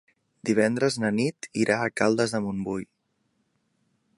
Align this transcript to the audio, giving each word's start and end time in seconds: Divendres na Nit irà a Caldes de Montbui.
Divendres 0.49 0.95
na 1.03 1.11
Nit 1.17 1.47
irà 1.65 1.77
a 1.81 1.91
Caldes 2.01 2.33
de 2.37 2.41
Montbui. 2.47 2.89